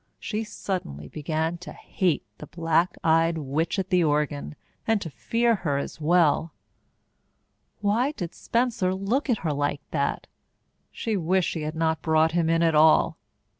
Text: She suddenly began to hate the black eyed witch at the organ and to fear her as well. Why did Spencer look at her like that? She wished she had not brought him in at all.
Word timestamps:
She 0.17 0.43
suddenly 0.43 1.07
began 1.09 1.59
to 1.59 1.73
hate 1.73 2.25
the 2.39 2.47
black 2.47 2.97
eyed 3.03 3.37
witch 3.37 3.77
at 3.77 3.91
the 3.91 4.03
organ 4.03 4.55
and 4.87 4.99
to 4.99 5.11
fear 5.11 5.53
her 5.57 5.77
as 5.77 6.01
well. 6.01 6.55
Why 7.81 8.11
did 8.13 8.33
Spencer 8.33 8.95
look 8.95 9.29
at 9.29 9.37
her 9.45 9.53
like 9.53 9.81
that? 9.91 10.25
She 10.91 11.15
wished 11.15 11.51
she 11.51 11.61
had 11.61 11.75
not 11.75 12.01
brought 12.01 12.31
him 12.31 12.49
in 12.49 12.63
at 12.63 12.73
all. 12.73 13.19